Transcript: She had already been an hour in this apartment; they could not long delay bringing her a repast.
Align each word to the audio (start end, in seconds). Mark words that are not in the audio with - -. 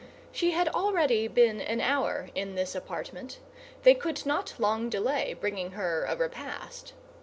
She 0.31 0.49
had 0.49 0.67
already 0.69 1.27
been 1.27 1.61
an 1.61 1.79
hour 1.79 2.29
in 2.33 2.55
this 2.55 2.73
apartment; 2.73 3.37
they 3.83 3.93
could 3.93 4.25
not 4.25 4.55
long 4.57 4.89
delay 4.89 5.35
bringing 5.35 5.73
her 5.73 6.05
a 6.05 6.15
repast. 6.15 6.93